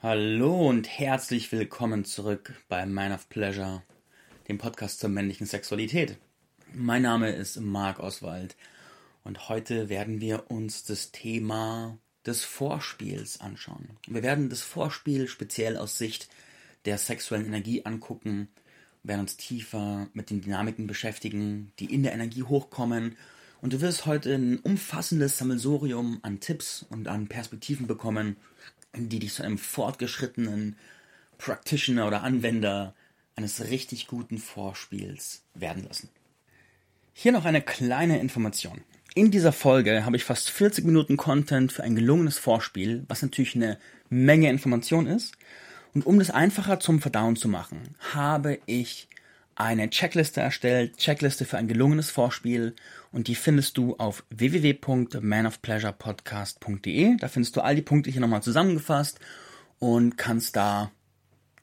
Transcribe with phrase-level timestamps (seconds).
[0.00, 3.82] Hallo und herzlich willkommen zurück bei Man of Pleasure,
[4.46, 6.18] dem Podcast zur männlichen Sexualität.
[6.72, 8.54] Mein Name ist Marc Oswald
[9.24, 13.88] und heute werden wir uns das Thema des Vorspiels anschauen.
[14.06, 16.28] Wir werden das Vorspiel speziell aus Sicht
[16.84, 18.46] der sexuellen Energie angucken,
[19.02, 23.16] werden uns tiefer mit den Dynamiken beschäftigen, die in der Energie hochkommen
[23.60, 28.36] und du wirst heute ein umfassendes Sammelsurium an Tipps und an Perspektiven bekommen,
[28.94, 30.76] die dich zu einem fortgeschrittenen
[31.38, 32.94] Practitioner oder Anwender
[33.36, 36.08] eines richtig guten Vorspiels werden lassen.
[37.12, 38.80] Hier noch eine kleine Information.
[39.14, 43.56] In dieser Folge habe ich fast 40 Minuten Content für ein gelungenes Vorspiel, was natürlich
[43.56, 43.78] eine
[44.10, 45.34] Menge Information ist.
[45.94, 49.08] Und um das einfacher zum Verdauen zu machen, habe ich
[49.58, 52.76] eine Checkliste erstellt, Checkliste für ein gelungenes Vorspiel
[53.10, 57.16] und die findest du auf www.manofpleasurepodcast.de.
[57.16, 59.18] Da findest du all die Punkte hier nochmal zusammengefasst
[59.80, 60.92] und kannst da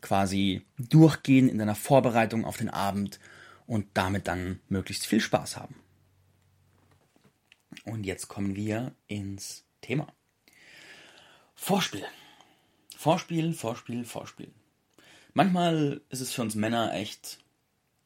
[0.02, 3.22] quasi durchgehen in deiner Vorbereitung auf den Abend
[3.66, 5.76] und damit dann möglichst viel Spaß haben.
[7.86, 10.08] Und jetzt kommen wir ins Thema.
[11.56, 12.04] Vorspiel.
[12.98, 14.52] Vorspiel, Vorspiel, Vorspiel.
[15.34, 17.40] Manchmal ist es für uns Männer echt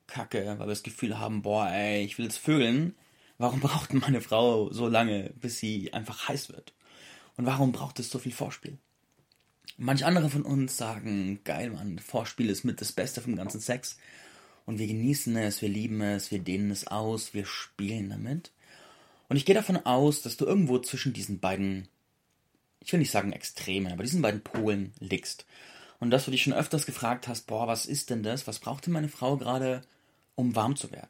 [0.10, 2.96] kacke, weil wir das Gefühl haben, boah, ey, ich will jetzt vögeln.
[3.38, 6.74] Warum braucht meine Frau so lange, bis sie einfach heiß wird?
[7.38, 8.78] Und warum braucht es so viel Vorspiel?
[9.78, 13.98] Manch andere von uns sagen, geil, Mann, Vorspiel ist mit das Beste vom ganzen Sex.
[14.66, 18.52] Und wir genießen es, wir lieben es, wir dehnen es aus, wir spielen damit.
[19.30, 21.88] Und ich gehe davon aus, dass du irgendwo zwischen diesen beiden,
[22.82, 25.46] ich will nicht sagen Extremen, aber diesen beiden Polen liegst.
[26.00, 28.48] Und dass du dich schon öfters gefragt hast, boah, was ist denn das?
[28.48, 29.82] Was braucht denn meine Frau gerade,
[30.40, 31.10] um warm zu werden.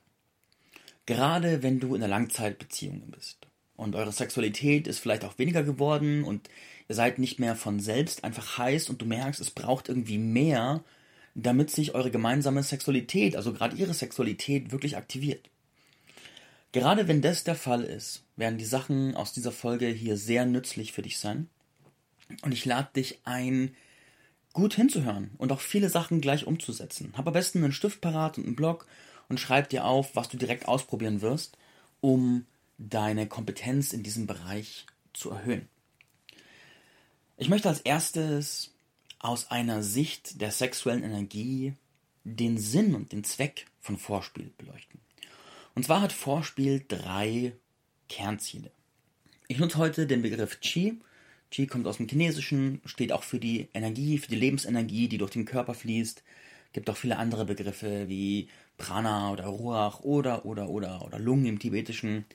[1.06, 6.24] Gerade wenn du in einer Langzeitbeziehung bist und eure Sexualität ist vielleicht auch weniger geworden
[6.24, 6.50] und
[6.88, 10.84] ihr seid nicht mehr von selbst einfach heiß und du merkst, es braucht irgendwie mehr,
[11.36, 15.50] damit sich eure gemeinsame Sexualität, also gerade ihre Sexualität, wirklich aktiviert.
[16.72, 20.92] Gerade wenn das der Fall ist, werden die Sachen aus dieser Folge hier sehr nützlich
[20.92, 21.50] für dich sein.
[22.42, 23.76] Und ich lade dich ein,
[24.54, 27.14] gut hinzuhören und auch viele Sachen gleich umzusetzen.
[27.16, 28.88] Hab am besten einen Stift parat und einen Block
[29.30, 31.58] und schreib dir auf, was du direkt ausprobieren wirst,
[32.02, 32.46] um
[32.78, 35.68] deine Kompetenz in diesem Bereich zu erhöhen.
[37.38, 38.74] Ich möchte als erstes
[39.20, 41.74] aus einer Sicht der sexuellen Energie
[42.24, 45.00] den Sinn und den Zweck von Vorspiel beleuchten.
[45.76, 47.54] Und zwar hat Vorspiel drei
[48.10, 48.72] Kernziele.
[49.48, 51.00] Ich nutze heute den Begriff Qi.
[51.52, 55.32] Qi kommt aus dem Chinesischen, steht auch für die Energie, für die Lebensenergie, die durch
[55.32, 56.24] den Körper fließt.
[56.74, 61.60] Gibt auch viele andere Begriffe wie Prana oder Ruach oder, oder, oder, oder Lungen im
[61.60, 62.26] Tibetischen.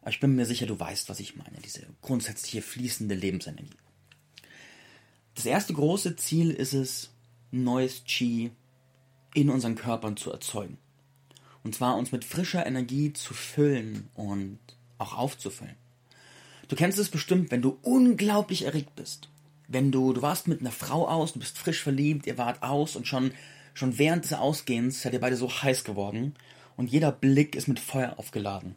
[0.00, 3.76] Aber ich bin mir sicher, du weißt, was ich meine, diese grundsätzliche fließende Lebensenergie.
[5.34, 7.10] Das erste große Ziel ist es,
[7.50, 8.50] neues Qi
[9.34, 10.78] in unseren Körpern zu erzeugen.
[11.62, 14.58] Und zwar uns mit frischer Energie zu füllen und
[14.98, 15.76] auch aufzufüllen.
[16.68, 19.28] Du kennst es bestimmt, wenn du unglaublich erregt bist.
[19.66, 22.96] Wenn du, du warst mit einer Frau aus, du bist frisch verliebt, ihr wart aus
[22.96, 23.32] und schon
[23.74, 26.34] Schon während des Ausgehens seid ihr beide so heiß geworden
[26.76, 28.76] und jeder Blick ist mit Feuer aufgeladen.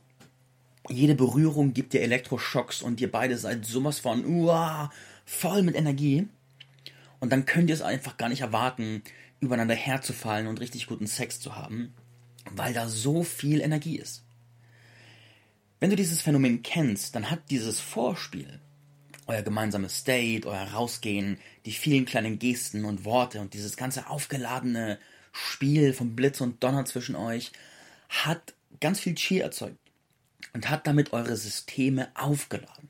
[0.89, 4.91] Jede Berührung gibt dir Elektroschocks und ihr beide seid sowas von uah,
[5.25, 6.27] voll mit Energie.
[7.19, 9.03] Und dann könnt ihr es einfach gar nicht erwarten,
[9.39, 11.93] übereinander herzufallen und richtig guten Sex zu haben,
[12.51, 14.23] weil da so viel Energie ist.
[15.79, 18.59] Wenn du dieses Phänomen kennst, dann hat dieses Vorspiel
[19.27, 24.99] euer gemeinsames State, euer Rausgehen, die vielen kleinen Gesten und Worte und dieses ganze aufgeladene
[25.31, 27.51] Spiel von Blitz und Donner zwischen euch
[28.09, 29.77] hat ganz viel Chi erzeugt
[30.53, 32.89] und hat damit eure Systeme aufgeladen.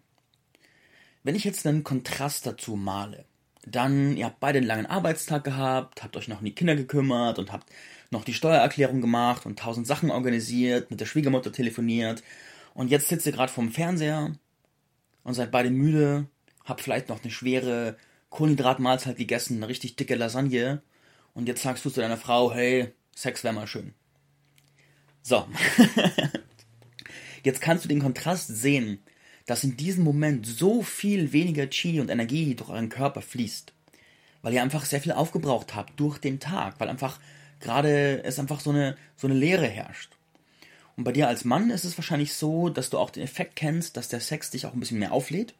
[1.24, 3.26] Wenn ich jetzt einen Kontrast dazu male,
[3.66, 7.38] dann, ihr habt beide einen langen Arbeitstag gehabt, habt euch noch um die Kinder gekümmert
[7.38, 7.70] und habt
[8.12, 12.24] noch die Steuererklärung gemacht und tausend Sachen organisiert, mit der Schwiegermutter telefoniert
[12.74, 14.36] und jetzt sitzt ihr gerade vorm Fernseher
[15.28, 16.26] und seid beide müde,
[16.64, 17.98] habt vielleicht noch eine schwere
[18.30, 20.82] Kohlenhydratmahlzeit gegessen, eine richtig dicke Lasagne
[21.34, 23.94] und jetzt sagst du zu deiner Frau, hey, Sex wäre mal schön.
[25.22, 25.46] So.
[27.44, 29.00] jetzt kannst du den Kontrast sehen,
[29.46, 33.74] dass in diesem Moment so viel weniger Chi und Energie durch euren Körper fließt.
[34.42, 37.20] Weil ihr einfach sehr viel aufgebraucht habt durch den Tag, weil einfach
[37.60, 40.17] gerade es einfach so eine, so eine Leere herrscht.
[40.98, 43.96] Und bei dir als Mann ist es wahrscheinlich so, dass du auch den Effekt kennst,
[43.96, 45.54] dass der Sex dich auch ein bisschen mehr auflädt.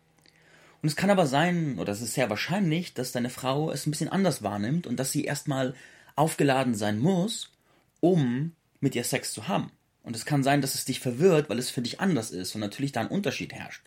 [0.82, 3.92] Und es kann aber sein, oder es ist sehr wahrscheinlich, dass deine Frau es ein
[3.92, 5.76] bisschen anders wahrnimmt und dass sie erstmal
[6.16, 7.52] aufgeladen sein muss,
[8.00, 9.72] um mit dir Sex zu haben.
[10.04, 12.62] Und es kann sein, dass es dich verwirrt, weil es für dich anders ist und
[12.62, 13.84] natürlich da ein Unterschied herrscht.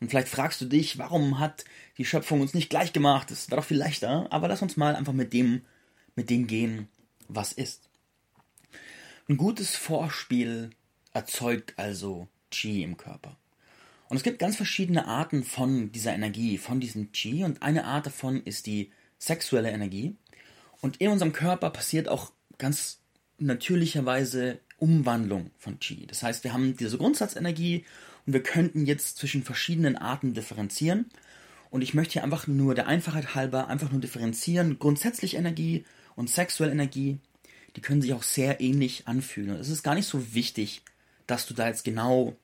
[0.00, 1.64] Und vielleicht fragst du dich, warum hat
[1.98, 3.30] die Schöpfung uns nicht gleich gemacht?
[3.30, 4.26] Das wäre doch viel leichter.
[4.30, 5.62] Aber lass uns mal einfach mit dem,
[6.14, 6.88] mit dem gehen,
[7.28, 7.88] was ist.
[9.28, 10.70] Ein gutes Vorspiel
[11.16, 13.36] erzeugt also Qi im Körper.
[14.08, 17.42] Und es gibt ganz verschiedene Arten von dieser Energie, von diesem Qi.
[17.42, 20.14] Und eine Art davon ist die sexuelle Energie.
[20.82, 22.98] Und in unserem Körper passiert auch ganz
[23.38, 26.06] natürlicherweise Umwandlung von Qi.
[26.06, 27.84] Das heißt, wir haben diese Grundsatzenergie
[28.26, 31.06] und wir könnten jetzt zwischen verschiedenen Arten differenzieren.
[31.70, 34.78] Und ich möchte hier einfach nur der Einfachheit halber einfach nur differenzieren.
[34.78, 35.84] Grundsätzlich Energie
[36.14, 37.18] und sexuelle Energie,
[37.74, 39.50] die können sich auch sehr ähnlich anfühlen.
[39.50, 40.82] Und es ist gar nicht so wichtig,
[41.26, 42.36] dass du da jetzt genau,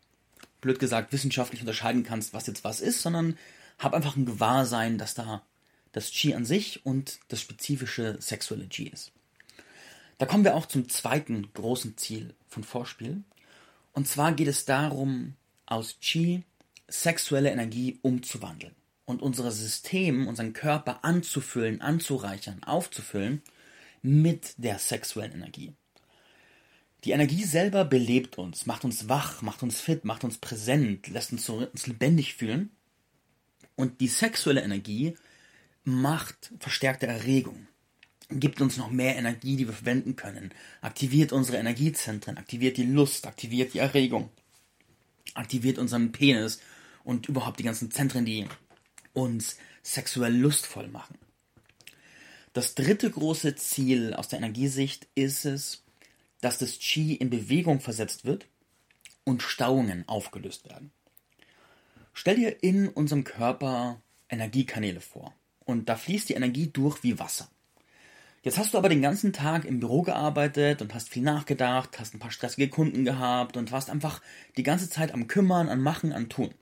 [0.61, 3.39] blöd gesagt, wissenschaftlich unterscheiden kannst, was jetzt was ist, sondern
[3.79, 5.43] hab einfach ein Gewahrsein, dass da
[5.93, 9.13] das Qi an sich und das spezifische sexuelle Qi ist.
[10.19, 13.23] Da kommen wir auch zum zweiten großen Ziel von Vorspiel.
[13.93, 15.35] Und zwar geht es darum,
[15.67, 16.45] aus Qi
[16.89, 18.75] sexuelle Energie umzuwandeln
[19.05, 23.43] und unser System, unseren Körper anzufüllen, anzureichern, aufzufüllen
[24.03, 25.75] mit der sexuellen Energie.
[27.05, 31.33] Die Energie selber belebt uns, macht uns wach, macht uns fit, macht uns präsent, lässt
[31.33, 32.71] uns, so, uns lebendig fühlen.
[33.75, 35.17] Und die sexuelle Energie
[35.83, 37.67] macht verstärkte Erregung,
[38.31, 43.27] gibt uns noch mehr Energie, die wir verwenden können, aktiviert unsere Energiezentren, aktiviert die Lust,
[43.27, 44.31] aktiviert die Erregung,
[45.35, 46.61] aktiviert unseren Penis
[47.03, 48.47] und überhaupt die ganzen Zentren, die
[49.13, 51.19] uns sexuell lustvoll machen.
[52.53, 55.82] Das dritte große Ziel aus der Energiesicht ist es,
[56.43, 58.47] dass das Qi in Bewegung versetzt wird
[59.25, 60.93] und Stauungen aufgelöst werden.
[62.13, 65.33] Stell dir in unserem Körper Energiekanäle vor
[65.65, 67.49] und da fließt die Energie durch wie Wasser.
[68.43, 72.13] Jetzt hast du aber den ganzen Tag im Büro gearbeitet und hast viel nachgedacht, hast
[72.13, 74.21] ein paar stressige Kunden gehabt und warst einfach
[74.57, 76.53] die ganze Zeit am Kümmern, an Machen, an Tun.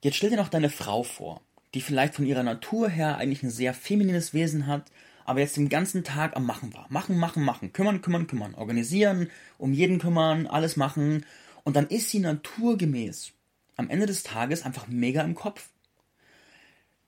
[0.00, 1.40] Jetzt stell dir noch deine Frau vor,
[1.74, 4.92] die vielleicht von ihrer Natur her eigentlich ein sehr feminines Wesen hat,
[5.30, 6.86] aber jetzt den ganzen Tag am Machen war.
[6.90, 7.72] Machen, machen, machen.
[7.72, 8.56] Kümmern, kümmern, kümmern.
[8.56, 11.24] Organisieren, um jeden kümmern, alles machen.
[11.62, 13.32] Und dann ist sie naturgemäß
[13.76, 15.68] am Ende des Tages einfach mega im Kopf.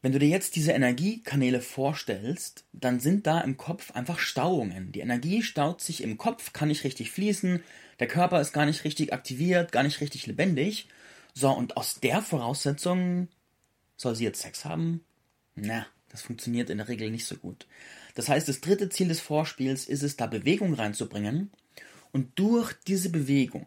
[0.02, 4.92] Wenn du dir jetzt diese Energiekanäle vorstellst, dann sind da im Kopf einfach Stauungen.
[4.92, 7.60] Die Energie staut sich im Kopf, kann nicht richtig fließen,
[7.98, 10.88] der Körper ist gar nicht richtig aktiviert, gar nicht richtig lebendig.
[11.34, 13.26] So, und aus der Voraussetzung
[13.96, 15.04] soll sie jetzt Sex haben?
[15.56, 17.66] Na, das funktioniert in der Regel nicht so gut.
[18.14, 21.50] Das heißt, das dritte Ziel des Vorspiels ist es, da Bewegung reinzubringen
[22.12, 23.66] und durch diese Bewegung,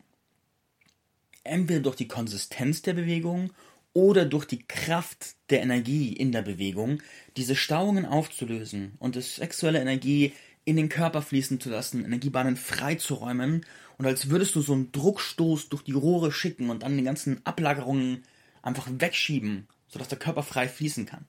[1.43, 3.51] entweder durch die Konsistenz der Bewegung
[3.93, 7.01] oder durch die Kraft der Energie in der Bewegung
[7.35, 10.33] diese Stauungen aufzulösen und das sexuelle Energie
[10.65, 13.65] in den Körper fließen zu lassen, Energiebahnen freizuräumen
[13.97, 17.45] und als würdest du so einen Druckstoß durch die Rohre schicken und dann die ganzen
[17.45, 18.23] Ablagerungen
[18.61, 21.25] einfach wegschieben, sodass der Körper frei fließen kann.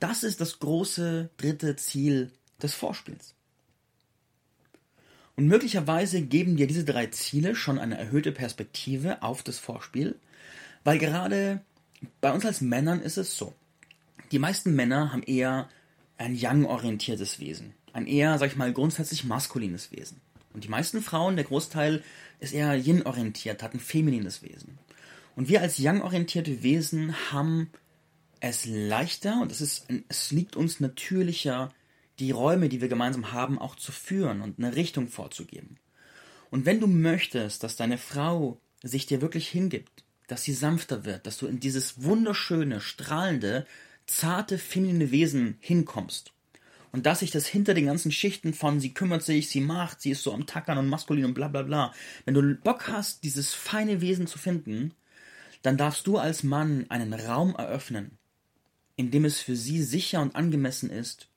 [0.00, 3.34] Das ist das große dritte Ziel des Vorspiels.
[5.36, 10.16] Und möglicherweise geben dir diese drei Ziele schon eine erhöhte Perspektive auf das Vorspiel,
[10.82, 11.60] weil gerade
[12.20, 13.54] bei uns als Männern ist es so.
[14.32, 15.68] Die meisten Männer haben eher
[16.16, 17.74] ein yang-orientiertes Wesen.
[17.92, 20.20] Ein eher, sag ich mal, grundsätzlich maskulines Wesen.
[20.52, 22.02] Und die meisten Frauen, der Großteil,
[22.40, 24.78] ist eher yin-orientiert, hat ein feminines Wesen.
[25.36, 27.70] Und wir als yang-orientierte Wesen haben
[28.40, 31.72] es leichter und es, ist, es liegt uns natürlicher,
[32.18, 35.76] die Räume, die wir gemeinsam haben, auch zu führen und eine Richtung vorzugeben.
[36.50, 41.26] Und wenn du möchtest, dass deine Frau sich dir wirklich hingibt, dass sie sanfter wird,
[41.26, 43.66] dass du in dieses wunderschöne, strahlende,
[44.06, 46.32] zarte, feminine Wesen hinkommst.
[46.90, 50.10] Und dass sich das hinter den ganzen Schichten von sie kümmert sich, sie macht, sie
[50.10, 51.92] ist so am Tackern und maskulin und bla bla bla.
[52.24, 54.94] Wenn du Bock hast, dieses feine Wesen zu finden,
[55.62, 58.17] dann darfst du als Mann einen Raum eröffnen,
[58.98, 61.28] in dem es für sie sicher und angemessen ist,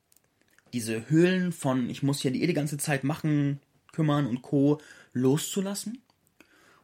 [0.74, 3.60] diese Höhlen von ich muss ja die, die ganze Zeit machen,
[3.92, 4.82] kümmern und co.
[5.14, 6.02] loszulassen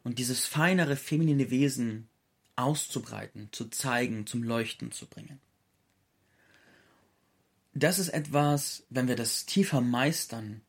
[0.03, 2.07] und dieses feinere feminine Wesen
[2.55, 5.39] auszubreiten, zu zeigen, zum Leuchten zu bringen.
[7.73, 10.61] Das ist etwas, wenn wir das tiefer meistern,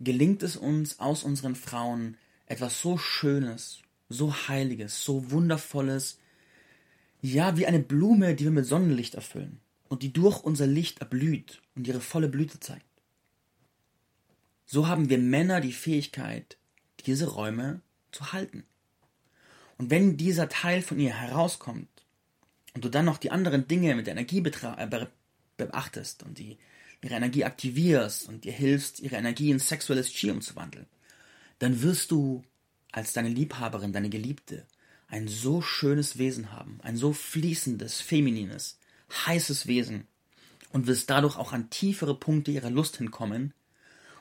[0.00, 3.80] gelingt es uns aus unseren Frauen etwas so Schönes,
[4.10, 6.18] so Heiliges, so Wundervolles,
[7.22, 11.62] ja, wie eine Blume, die wir mit Sonnenlicht erfüllen und die durch unser Licht erblüht
[11.76, 12.84] und ihre volle Blüte zeigt.
[14.66, 16.56] So haben wir Männer die Fähigkeit,
[17.06, 18.64] diese Räume zu halten.
[19.78, 21.88] Und wenn dieser Teil von ihr herauskommt
[22.74, 25.06] und du dann noch die anderen Dinge mit der Energie äh,
[25.56, 26.58] beachtest und die,
[27.02, 30.86] ihre Energie aktivierst und ihr hilfst, ihre Energie in sexuelles Chi umzuwandeln,
[31.60, 32.42] dann wirst du
[32.90, 34.66] als deine Liebhaberin, deine Geliebte,
[35.12, 38.78] ein so schönes Wesen haben, ein so fließendes, feminines,
[39.26, 40.08] heißes Wesen
[40.70, 43.52] und wirst dadurch auch an tiefere Punkte ihrer Lust hinkommen.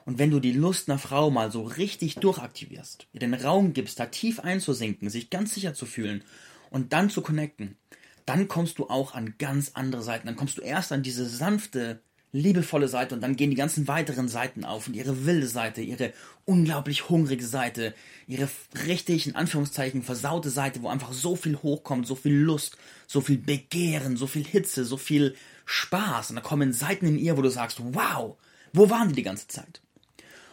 [0.04, 4.02] Und wenn du die Lust einer Frau mal so richtig durchaktivierst, ihr den Raum gibst,
[4.02, 6.26] da tief einzusinken, sich ganz sicher zu fühlen
[6.72, 7.78] und dann zu connecten,
[8.26, 10.28] dann kommst du auch an ganz andere Seiten.
[10.28, 12.02] Dann kommst du erst an diese sanfte,
[12.34, 16.14] liebevolle Seite und dann gehen die ganzen weiteren Seiten auf und ihre wilde Seite, ihre
[16.46, 17.94] unglaublich hungrige Seite,
[18.26, 18.48] ihre
[18.88, 23.38] richtig, in Anführungszeichen, versaute Seite, wo einfach so viel hochkommt, so viel Lust, so viel
[23.38, 25.36] Begehren, so viel Hitze, so viel
[25.66, 26.30] Spaß.
[26.30, 28.38] Und da kommen Seiten in ihr, wo du sagst, wow,
[28.72, 29.82] wo waren die die ganze Zeit?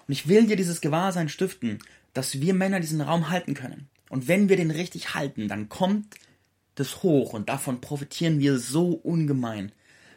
[0.09, 1.79] Und ich will dir dieses Gewahrsein stiften,
[2.13, 3.89] dass wir Männer diesen Raum halten können.
[4.09, 6.17] Und wenn wir den richtig halten, dann kommt
[6.75, 9.73] das hoch und davon profitieren wir so ungemein,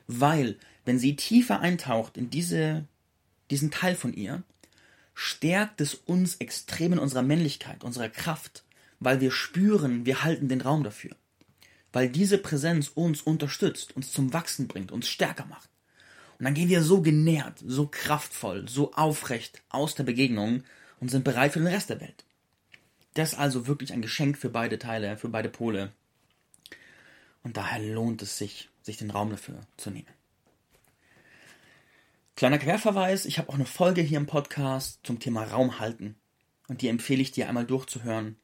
[0.08, 2.86] weil wenn sie tiefer eintaucht in diese,
[3.50, 4.44] diesen Teil von ihr,
[5.14, 8.64] stärkt es uns extrem in unserer Männlichkeit, unserer Kraft,
[9.00, 11.16] weil wir spüren, wir halten den Raum dafür.
[11.94, 15.70] Weil diese Präsenz uns unterstützt, uns zum Wachsen bringt, uns stärker macht.
[16.40, 20.64] Und dann gehen wir so genährt, so kraftvoll, so aufrecht aus der Begegnung
[21.00, 22.24] und sind bereit für den Rest der Welt.
[23.14, 25.92] Das ist also wirklich ein Geschenk für beide Teile, für beide Pole.
[27.44, 30.08] Und daher lohnt es sich, sich den Raum dafür zu nehmen.
[32.36, 36.16] Kleiner Querverweis, ich habe auch eine Folge hier im Podcast zum Thema Raum halten.
[36.68, 38.38] Und die empfehle ich dir einmal durchzuhören,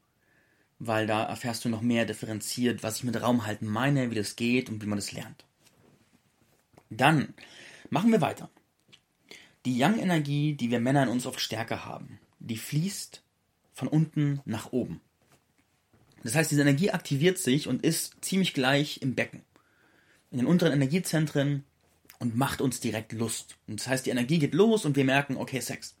[0.78, 4.36] weil da erfährst du noch mehr differenziert, was ich mit Raum halten meine, wie das
[4.36, 5.44] geht und wie man das lernt.
[6.90, 7.34] Dann
[7.90, 8.50] machen wir weiter.
[9.64, 13.22] Die Yang-Energie, die wir Männer in uns oft stärker haben, die fließt
[13.72, 15.00] von unten nach oben.
[16.22, 19.42] Das heißt, diese Energie aktiviert sich und ist ziemlich gleich im Becken.
[20.30, 21.64] In den unteren Energiezentren
[22.18, 23.56] und macht uns direkt Lust.
[23.66, 25.94] Und das heißt, die Energie geht los und wir merken, okay, Sex.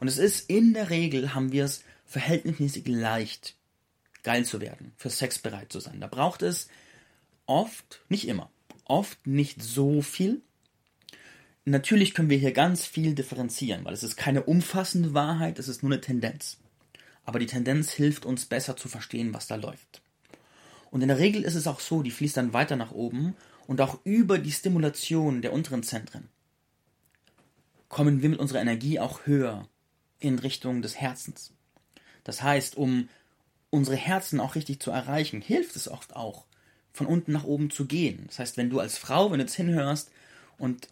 [0.00, 3.54] Und es ist in der Regel haben wir es verhältnismäßig leicht,
[4.22, 6.00] geil zu werden, für Sex bereit zu sein.
[6.00, 6.68] Da braucht es
[7.46, 8.50] oft, nicht immer,
[8.84, 10.42] oft nicht so viel.
[11.64, 15.82] Natürlich können wir hier ganz viel differenzieren, weil es ist keine umfassende Wahrheit, es ist
[15.82, 16.58] nur eine Tendenz
[17.28, 20.00] aber die Tendenz hilft uns besser zu verstehen, was da läuft.
[20.90, 23.36] Und in der Regel ist es auch so, die fließt dann weiter nach oben
[23.68, 26.28] und auch über die Stimulation der unteren Zentren
[27.88, 29.68] kommen wir mit unserer Energie auch höher
[30.18, 31.52] in Richtung des Herzens.
[32.24, 33.08] Das heißt, um
[33.70, 36.44] unsere Herzen auch richtig zu erreichen, hilft es oft auch,
[36.92, 38.24] von unten nach oben zu gehen.
[38.26, 40.10] Das heißt, wenn du als Frau, wenn du jetzt hinhörst
[40.58, 40.88] und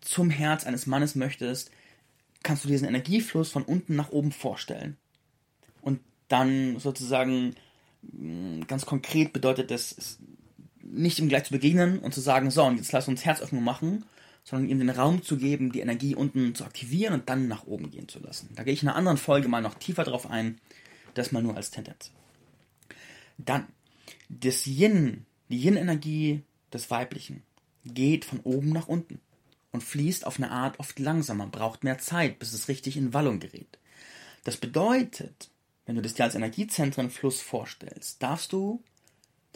[0.00, 1.72] zum Herz eines Mannes möchtest,
[2.44, 4.96] kannst du diesen Energiefluss von unten nach oben vorstellen
[6.28, 7.54] dann sozusagen
[8.02, 10.18] mm, ganz konkret bedeutet das,
[10.92, 14.04] nicht ihm gleich zu begegnen und zu sagen, so, und jetzt lass uns Herzöffnung machen,
[14.44, 17.90] sondern ihm den Raum zu geben, die Energie unten zu aktivieren und dann nach oben
[17.90, 18.50] gehen zu lassen.
[18.54, 20.60] Da gehe ich in einer anderen Folge mal noch tiefer drauf ein,
[21.14, 22.12] das mal nur als Tendenz.
[23.38, 23.66] Dann,
[24.28, 27.42] das Yin, die Yin-Energie des Weiblichen,
[27.84, 29.20] geht von oben nach unten
[29.72, 33.40] und fließt auf eine Art oft langsamer, braucht mehr Zeit, bis es richtig in Wallung
[33.40, 33.78] gerät.
[34.44, 35.50] Das bedeutet,
[35.86, 38.82] wenn du das dir als Energiezentrenfluss vorstellst, darfst du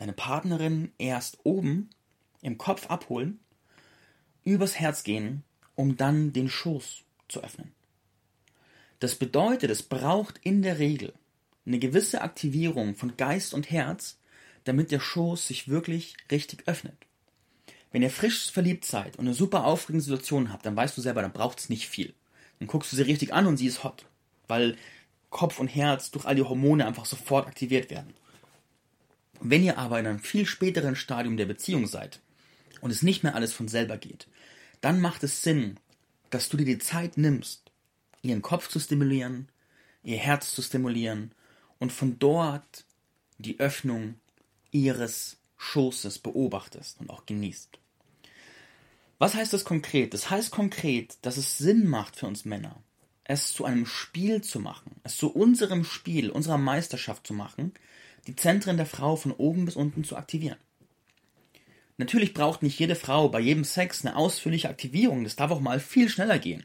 [0.01, 1.91] deine Partnerin erst oben
[2.41, 3.39] im Kopf abholen,
[4.45, 7.73] übers Herz gehen, um dann den Schoß zu öffnen.
[8.99, 11.13] Das bedeutet, es braucht in der Regel
[11.67, 14.19] eine gewisse Aktivierung von Geist und Herz,
[14.65, 16.97] damit der Schoß sich wirklich richtig öffnet.
[17.93, 21.21] Wenn ihr frisch verliebt seid und eine super aufregende Situation habt, dann weißt du selber,
[21.21, 22.15] dann braucht es nicht viel.
[22.59, 24.07] Dann guckst du sie richtig an und sie ist hot.
[24.49, 24.79] Weil
[25.29, 28.15] Kopf und Herz durch all die Hormone einfach sofort aktiviert werden.
[29.41, 32.21] Wenn ihr aber in einem viel späteren Stadium der Beziehung seid
[32.81, 34.27] und es nicht mehr alles von selber geht,
[34.81, 35.79] dann macht es Sinn,
[36.29, 37.71] dass du dir die Zeit nimmst,
[38.23, 39.49] ihren Kopf zu stimulieren,
[40.03, 41.35] ihr Herz zu stimulieren
[41.79, 42.85] und von dort
[43.39, 44.15] die Öffnung
[44.71, 47.79] ihres Schoßes beobachtest und auch genießt.
[49.19, 50.15] Was heißt das konkret?
[50.15, 52.83] Das heißt konkret, dass es Sinn macht für uns Männer,
[53.25, 57.73] es zu einem Spiel zu machen, es zu unserem Spiel, unserer Meisterschaft zu machen,
[58.27, 60.59] die Zentren der Frau von oben bis unten zu aktivieren.
[61.97, 65.81] Natürlich braucht nicht jede Frau bei jedem Sex eine ausführliche Aktivierung, das darf auch mal
[65.81, 66.65] viel schneller gehen.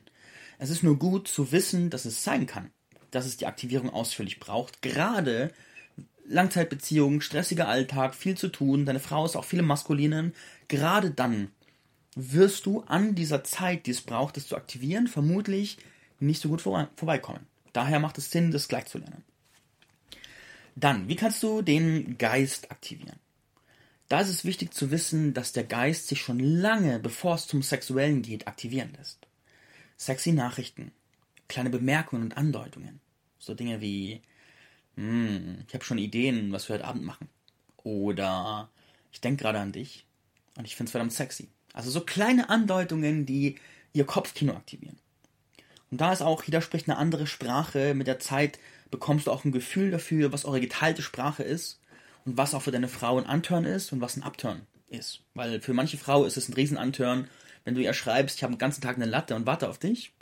[0.60, 2.72] Es ist nur gut zu wissen, dass es sein kann,
[3.12, 5.52] dass es die Aktivierung ausführlich braucht, gerade
[6.28, 10.34] Langzeitbeziehungen, stressiger Alltag, viel zu tun, deine Frau ist auch viele Maskulinen,
[10.70, 11.52] gerade dann
[12.16, 15.78] wirst du an dieser Zeit, die es braucht, das zu aktivieren, vermutlich
[16.20, 17.46] nicht so gut vor, vorbeikommen.
[17.74, 19.24] Daher macht es Sinn, das gleich zu lernen.
[20.76, 23.20] Dann, wie kannst du den Geist aktivieren?
[24.08, 27.64] Da ist es wichtig zu wissen, dass der Geist sich schon lange, bevor es zum
[27.64, 29.26] Sexuellen geht, aktivieren lässt.
[29.98, 30.92] Sexy Nachrichten,
[31.48, 33.00] kleine Bemerkungen und Andeutungen.
[33.40, 34.22] So Dinge wie
[34.96, 37.30] hm, ich habe schon Ideen, was wir heute Abend machen.
[37.84, 38.70] Oder
[39.12, 40.06] ich denke gerade an dich
[40.58, 41.50] und ich finde es verdammt sexy.
[41.74, 43.56] Also so kleine Andeutungen, die
[43.94, 44.98] ihr Kopfkino aktivieren.
[45.92, 47.94] Und da ist auch, jeder spricht eine andere Sprache.
[47.94, 48.60] Mit der Zeit
[48.92, 51.80] bekommst du auch ein Gefühl dafür, was eure geteilte Sprache ist
[52.26, 55.22] und was auch für deine Frau ein Anturn ist und was ein Upturn ist.
[55.34, 57.28] Weil für manche Frau ist es ein Riesenanturn,
[57.64, 60.14] wenn du ihr schreibst, ich habe den ganzen Tag eine Latte und warte auf dich.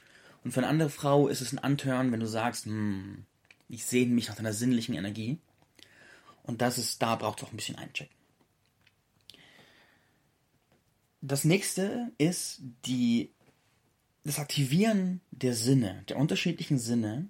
[0.44, 3.26] Und für eine andere Frau ist es ein Anturn, wenn du sagst, hm,
[3.70, 5.40] ich sehne mich nach deiner sinnlichen Energie.
[6.44, 8.14] Und das ist, da braucht es auch ein bisschen einchecken.
[11.22, 13.32] Das nächste ist die,
[14.26, 17.30] das Aktivieren der Sinne, der unterschiedlichen Sinne,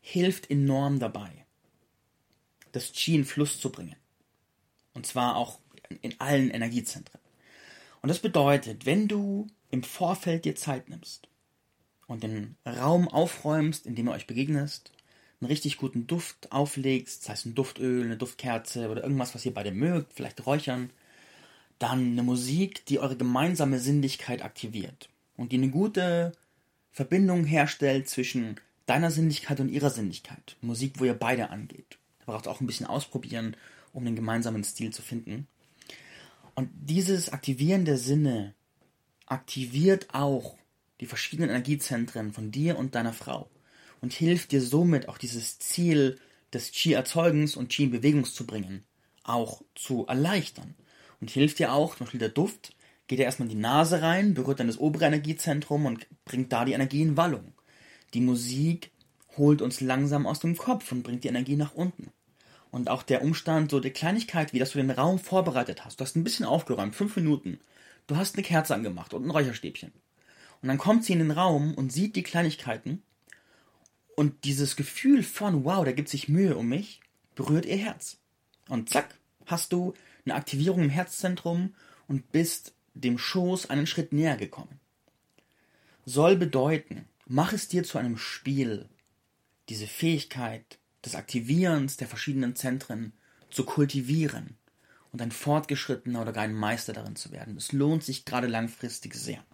[0.00, 1.46] hilft enorm dabei,
[2.72, 3.96] das Qi in Fluss zu bringen.
[4.94, 5.58] Und zwar auch
[6.02, 7.20] in allen Energiezentren.
[8.02, 11.28] Und das bedeutet, wenn du im Vorfeld dir Zeit nimmst
[12.06, 14.92] und den Raum aufräumst, in dem du euch begegnest,
[15.40, 19.54] einen richtig guten Duft auflegst, sei es ein Duftöl, eine Duftkerze oder irgendwas, was ihr
[19.54, 20.90] beide mögt, vielleicht räuchern,
[21.78, 26.32] dann eine Musik, die eure gemeinsame Sinnlichkeit aktiviert und die eine gute
[26.90, 30.56] Verbindung herstellt zwischen deiner Sinnlichkeit und ihrer Sinnlichkeit.
[30.60, 31.98] Musik, wo ihr beide angeht.
[32.20, 33.56] Da braucht auch ein bisschen ausprobieren,
[33.92, 35.46] um den gemeinsamen Stil zu finden.
[36.54, 38.54] Und dieses Aktivieren der Sinne
[39.26, 40.56] aktiviert auch
[41.00, 43.50] die verschiedenen Energiezentren von dir und deiner Frau
[44.00, 46.18] und hilft dir somit auch dieses Ziel
[46.52, 48.84] des Qi-Erzeugens und Qi-Bewegungs zu bringen,
[49.22, 50.74] auch zu erleichtern.
[51.20, 52.74] Und hilft dir auch, zum Beispiel der Duft,
[53.06, 56.64] geht ja erstmal in die Nase rein, berührt dann das obere Energiezentrum und bringt da
[56.64, 57.52] die Energie in Wallung.
[58.14, 58.90] Die Musik
[59.36, 62.10] holt uns langsam aus dem Kopf und bringt die Energie nach unten.
[62.70, 66.00] Und auch der Umstand, so die Kleinigkeit, wie dass du den Raum vorbereitet hast.
[66.00, 67.60] Du hast ein bisschen aufgeräumt, fünf Minuten.
[68.06, 69.92] Du hast eine Kerze angemacht und ein Räucherstäbchen.
[70.60, 73.02] Und dann kommt sie in den Raum und sieht die Kleinigkeiten
[74.18, 77.00] und dieses Gefühl von, wow, da gibt sich Mühe um mich,
[77.36, 78.18] berührt ihr Herz.
[78.68, 79.14] Und zack,
[79.46, 81.74] hast du eine Aktivierung im Herzzentrum
[82.08, 84.80] und bist dem Schoß einen Schritt näher gekommen.
[86.04, 88.88] Soll bedeuten, mach es dir zu einem Spiel,
[89.68, 93.12] diese Fähigkeit des Aktivierens der verschiedenen Zentren
[93.50, 94.56] zu kultivieren
[95.12, 97.56] und ein fortgeschrittener oder gar ein Meister darin zu werden.
[97.56, 99.44] Es lohnt sich gerade langfristig sehr.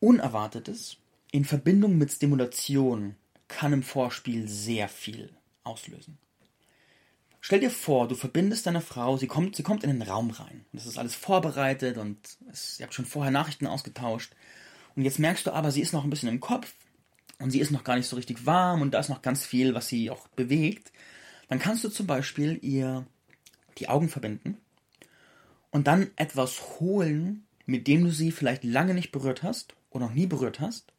[0.00, 0.98] Unerwartetes
[1.30, 3.16] in Verbindung mit Stimulation
[3.48, 6.18] kann im Vorspiel sehr viel auslösen.
[7.40, 10.64] Stell dir vor, du verbindest deine Frau, sie kommt, sie kommt in den Raum rein.
[10.72, 12.18] Das ist alles vorbereitet und
[12.50, 14.32] es, ihr habt schon vorher Nachrichten ausgetauscht.
[14.94, 16.74] Und jetzt merkst du aber, sie ist noch ein bisschen im Kopf
[17.38, 19.74] und sie ist noch gar nicht so richtig warm und da ist noch ganz viel,
[19.74, 20.92] was sie auch bewegt.
[21.48, 23.06] Dann kannst du zum Beispiel ihr
[23.78, 24.58] die Augen verbinden
[25.70, 30.14] und dann etwas holen, mit dem du sie vielleicht lange nicht berührt hast oder noch
[30.14, 30.92] nie berührt hast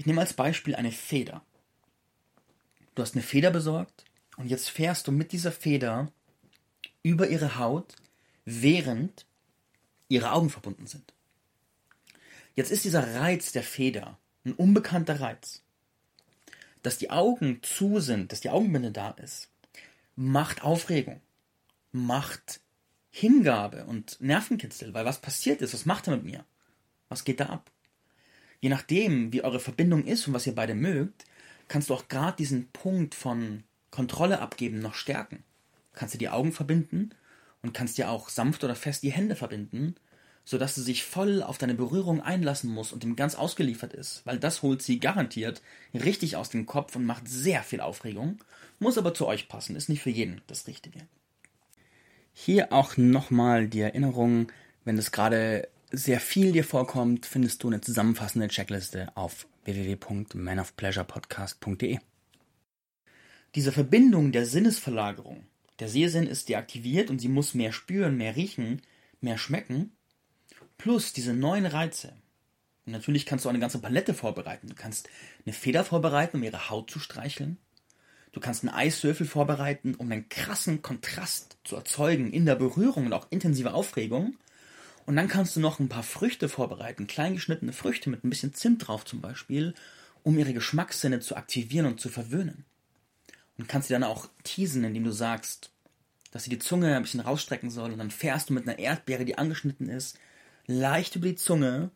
[0.00, 1.42] ich nehme als Beispiel eine Feder.
[2.94, 4.06] Du hast eine Feder besorgt
[4.38, 6.10] und jetzt fährst du mit dieser Feder
[7.02, 7.96] über ihre Haut,
[8.46, 9.26] während
[10.08, 11.12] ihre Augen verbunden sind.
[12.60, 15.62] Jetzt ist dieser Reiz der Feder ein unbekannter Reiz.
[16.82, 19.48] Dass die Augen zu sind, dass die Augenbinde da ist,
[20.14, 21.22] macht Aufregung,
[21.90, 22.60] macht
[23.10, 26.44] Hingabe und Nervenkitzel, weil was passiert ist, was macht er mit mir?
[27.08, 27.70] Was geht da ab?
[28.60, 31.24] je nachdem, wie eure Verbindung ist und was ihr beide mögt,
[31.66, 35.44] kannst du auch gerade diesen Punkt von Kontrolle abgeben noch stärken.
[35.94, 37.14] Kannst du die Augen verbinden
[37.62, 39.94] und kannst dir auch sanft oder fest die Hände verbinden,
[40.50, 44.40] sodass sie sich voll auf deine Berührung einlassen muss und ihm ganz ausgeliefert ist, weil
[44.40, 45.62] das holt sie garantiert
[45.94, 48.42] richtig aus dem Kopf und macht sehr viel Aufregung,
[48.80, 51.06] muss aber zu euch passen, ist nicht für jeden das Richtige.
[52.32, 54.50] Hier auch nochmal die Erinnerung,
[54.84, 61.98] wenn es gerade sehr viel dir vorkommt, findest du eine zusammenfassende Checkliste auf www.manofpleasurepodcast.de.
[63.54, 65.44] Diese Verbindung der Sinnesverlagerung,
[65.78, 68.82] der Sehsinn ist deaktiviert und sie muss mehr spüren, mehr riechen,
[69.20, 69.92] mehr schmecken,
[70.80, 72.14] plus diese neuen Reize.
[72.86, 74.68] Und natürlich kannst du eine ganze Palette vorbereiten.
[74.68, 75.10] Du kannst
[75.44, 77.58] eine Feder vorbereiten, um ihre Haut zu streicheln.
[78.32, 83.12] Du kannst einen Eiswürfel vorbereiten, um einen krassen Kontrast zu erzeugen in der Berührung und
[83.12, 84.38] auch intensive Aufregung.
[85.04, 88.86] Und dann kannst du noch ein paar Früchte vorbereiten, kleingeschnittene Früchte mit ein bisschen Zimt
[88.86, 89.74] drauf zum Beispiel,
[90.22, 92.64] um ihre Geschmackssinne zu aktivieren und zu verwöhnen.
[93.58, 95.70] Und kannst sie dann auch teasen, indem du sagst,
[96.30, 99.26] dass sie die Zunge ein bisschen rausstrecken soll und dann fährst du mit einer Erdbeere,
[99.26, 100.16] die angeschnitten ist,
[100.70, 101.90] leicht über die Zunge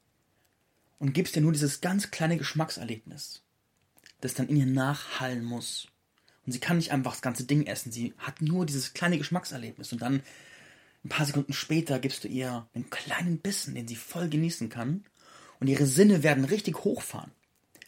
[0.98, 3.42] und gibst ihr nur dieses ganz kleine Geschmackserlebnis,
[4.20, 5.88] das dann in ihr nachhallen muss.
[6.46, 9.92] Und sie kann nicht einfach das ganze Ding essen, sie hat nur dieses kleine Geschmackserlebnis
[9.92, 10.22] und dann
[11.04, 15.04] ein paar Sekunden später gibst du ihr einen kleinen Bissen, den sie voll genießen kann.
[15.60, 17.30] Und ihre Sinne werden richtig hochfahren,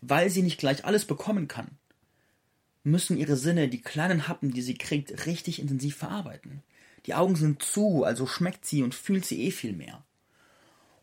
[0.03, 1.79] weil sie nicht gleich alles bekommen kann.
[2.85, 6.62] müssen ihre Sinne die kleinen Happen, die sie kriegt, richtig intensiv verarbeiten.
[7.07, 10.05] Die Augen sind zu, also schmeckt sie und fühlt sie eh viel mehr.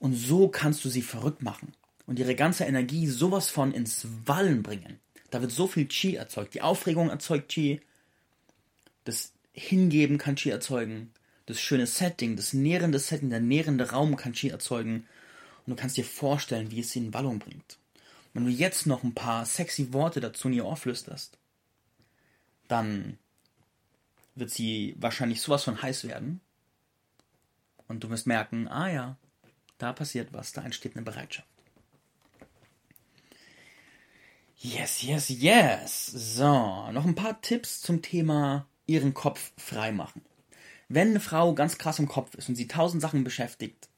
[0.04, 1.72] Und so kannst du sie verrückt machen
[2.08, 5.00] und ihre ganze Energie sowas von ins Wallen bringen.
[5.30, 6.56] Da wird so viel Chi erzeugt.
[6.56, 7.80] Die Aufregung erzeugt Chi.
[9.06, 11.14] Das Hingeben kann Chi erzeugen.
[11.46, 15.08] Das schöne Setting, das nährende Setting, der nährende Raum kann Chi erzeugen.
[15.66, 17.78] Und du kannst dir vorstellen, wie es sie in Wallung bringt.
[18.34, 21.38] Wenn du jetzt noch ein paar sexy Worte dazu in ihr Ohr flüsterst,
[22.68, 23.18] dann
[24.36, 26.42] wird sie wahrscheinlich sowas von heiß werden.
[27.88, 29.18] Und du wirst merken, ah ja,
[29.84, 31.48] da passiert was, da entsteht eine Bereitschaft.
[34.58, 36.06] Yes, yes, yes.
[36.06, 40.22] So, noch ein paar Tipps zum Thema ihren Kopf freimachen.
[40.88, 43.90] Wenn eine Frau ganz krass im Kopf ist und sie tausend Sachen beschäftigt,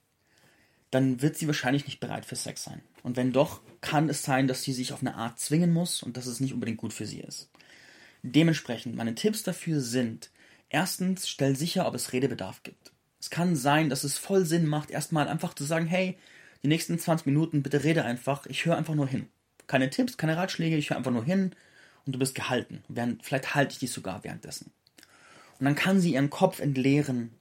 [0.89, 2.81] dann wird sie wahrscheinlich nicht bereit für Sex sein.
[3.03, 6.17] Und wenn doch, kann es sein, dass sie sich auf eine Art zwingen muss und
[6.17, 7.49] dass es nicht unbedingt gut für sie ist.
[8.23, 10.31] Dementsprechend, meine Tipps dafür sind,
[10.69, 12.94] erstens, stell sicher, ob es Redebedarf gibt.
[13.19, 16.17] Es kann sein, dass es voll Sinn macht, erstmal einfach zu sagen, hey,
[16.63, 19.27] die nächsten 20 Minuten, bitte rede einfach, ich höre einfach nur hin.
[19.67, 21.51] Keine Tipps, keine Ratschläge, ich höre einfach nur hin
[22.05, 22.83] und du bist gehalten.
[22.87, 24.71] Während, vielleicht halte ich dich sogar währenddessen.
[25.59, 27.31] Und dann kann sie ihren Kopf entleeren,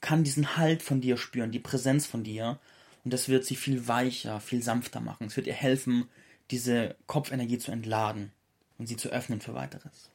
[0.00, 2.58] kann diesen Halt von dir spüren, die Präsenz von dir
[3.04, 5.26] und das wird sie viel weicher, viel sanfter machen.
[5.26, 6.08] Es wird ihr helfen,
[6.50, 8.32] diese Kopfenergie zu entladen
[8.78, 10.10] und sie zu öffnen für weiteres.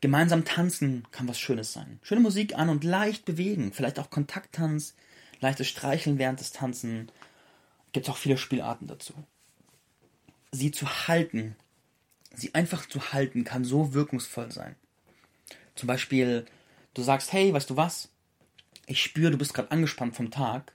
[0.00, 2.00] Gemeinsam tanzen kann was Schönes sein.
[2.02, 3.72] Schöne Musik an und leicht bewegen.
[3.72, 4.94] Vielleicht auch Kontakttanz,
[5.40, 7.12] leichtes Streicheln während des Tanzen.
[7.92, 9.12] Gibt auch viele Spielarten dazu.
[10.52, 11.54] Sie zu halten,
[12.34, 14.74] sie einfach zu halten, kann so wirkungsvoll sein.
[15.74, 16.46] Zum Beispiel,
[16.94, 18.08] du sagst, hey, weißt du was?
[18.86, 20.72] Ich spüre, du bist gerade angespannt vom Tag.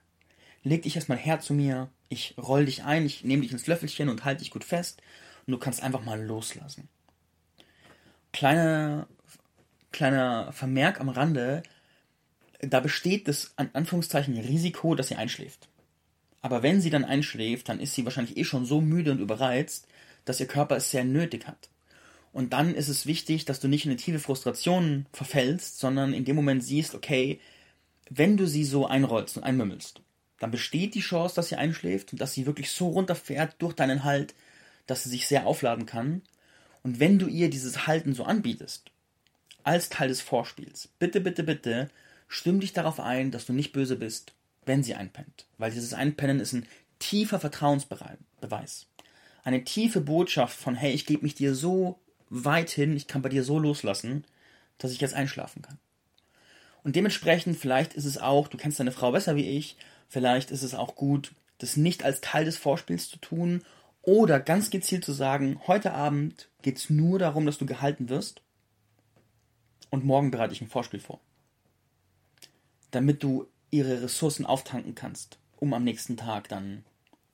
[0.64, 1.90] Leg dich erstmal her zu mir.
[2.10, 5.02] Ich roll dich ein, ich nehme dich ins Löffelchen und halte dich gut fest
[5.46, 6.88] und du kannst einfach mal loslassen.
[8.32, 9.08] Kleiner,
[9.96, 11.64] kleiner Vermerk am Rande,
[12.60, 15.70] da besteht das an Anführungszeichen Risiko, dass sie einschläft.
[16.42, 19.88] Aber wenn sie dann einschläft, dann ist sie wahrscheinlich eh schon so müde und überreizt,
[20.26, 21.70] dass ihr Körper es sehr nötig hat.
[22.34, 26.26] Und dann ist es wichtig, dass du nicht in eine tiefe Frustration verfällst, sondern in
[26.26, 27.40] dem Moment siehst, okay,
[28.10, 30.02] wenn du sie so einrollst und einmümmelst,
[30.40, 34.04] dann besteht die Chance, dass sie einschläft und dass sie wirklich so runterfährt durch deinen
[34.04, 34.36] Halt,
[34.86, 36.22] dass sie sich sehr aufladen kann.
[36.84, 38.92] Und wenn du ihr dieses Halten so anbietest,
[39.66, 41.90] als Teil des Vorspiels, bitte, bitte, bitte,
[42.28, 44.34] stimm dich darauf ein, dass du nicht böse bist,
[44.66, 45.48] wenn sie einpennt.
[45.58, 46.68] Weil dieses Einpennen ist ein
[47.00, 48.86] tiefer Vertrauensbeweis.
[49.44, 52.00] Eine tiefe Botschaft von, hey, ich gebe mich dir so
[52.30, 54.24] weit hin, ich kann bei dir so loslassen,
[54.78, 55.80] dass ich jetzt einschlafen kann.
[56.84, 60.62] Und dementsprechend, vielleicht ist es auch, du kennst deine Frau besser wie ich, vielleicht ist
[60.62, 63.64] es auch gut, das nicht als Teil des Vorspiels zu tun
[64.04, 68.42] oder ganz gezielt zu sagen, heute Abend geht es nur darum, dass du gehalten wirst
[69.90, 71.20] und morgen bereite ich ein Vorspiel vor.
[72.92, 76.84] Damit du ihre Ressourcen auftanken kannst, um am nächsten Tag dann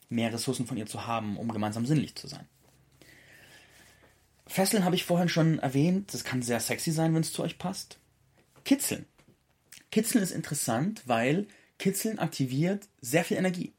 [0.10, 2.48] mehr Ressourcen von ihr zu haben, um gemeinsam sinnlich zu sein.
[4.48, 7.58] Fesseln habe ich vorhin schon erwähnt, das kann sehr sexy sein, wenn es zu euch
[7.58, 8.00] passt.
[8.66, 9.06] Kitzeln.
[9.92, 13.74] Kitzeln ist interessant, weil Kitzeln aktiviert sehr viel Energie.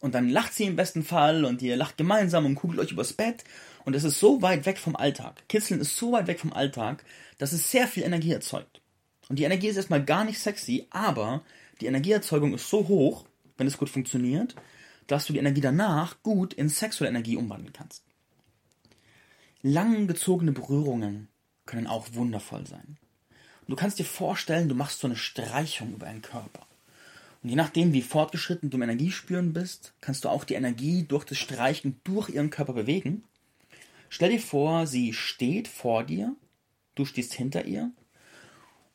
[0.00, 3.12] Und dann lacht sie im besten Fall und ihr lacht gemeinsam und kugelt euch übers
[3.12, 3.44] Bett.
[3.86, 5.48] Und es ist so weit weg vom Alltag.
[5.48, 7.04] Kitzeln ist so weit weg vom Alltag,
[7.38, 8.82] dass es sehr viel Energie erzeugt.
[9.28, 11.44] Und die Energie ist erstmal gar nicht sexy, aber
[11.80, 14.56] die Energieerzeugung ist so hoch, wenn es gut funktioniert,
[15.06, 18.02] dass du die Energie danach gut in sexuelle Energie umwandeln kannst.
[19.62, 21.28] Lang gezogene Berührungen
[21.64, 22.98] können auch wundervoll sein.
[23.60, 26.66] Und du kannst dir vorstellen, du machst so eine Streichung über deinen Körper.
[27.40, 31.24] Und je nachdem, wie fortgeschritten du im Energiespüren bist, kannst du auch die Energie durch
[31.24, 33.22] das Streichen durch ihren Körper bewegen.
[34.16, 36.34] Stell dir vor, sie steht vor dir,
[36.94, 37.92] du stehst hinter ihr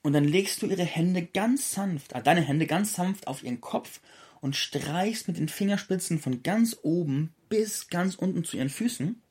[0.02, 3.62] und dann legst du ihre Hände ganz sanft, äh, deine Hände ganz sanft auf ihren
[3.62, 4.02] Kopf
[4.40, 9.22] und streichst mit den Fingerspitzen von ganz oben bis ganz unten zu ihren Füßen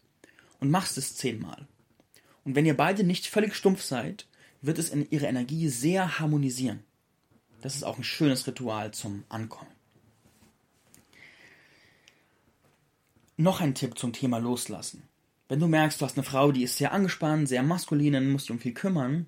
[0.61, 1.67] und machst es zehnmal.
[2.45, 4.29] Und wenn ihr beide nicht völlig stumpf seid,
[4.63, 6.85] wird es in ihre Energie sehr harmonisieren.
[7.63, 9.73] Das ist auch ein schönes Ritual zum Ankommen.
[13.37, 15.10] Noch ein Tipp zum Thema Loslassen.
[15.51, 18.43] Wenn du merkst, du hast eine Frau, die ist sehr angespannt, sehr maskulin und muss
[18.43, 19.27] sich um viel kümmern,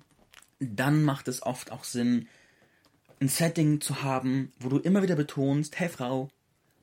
[0.61, 2.29] dann macht es oft auch Sinn,
[3.19, 6.29] ein Setting zu haben, wo du immer wieder betonst, hey Frau,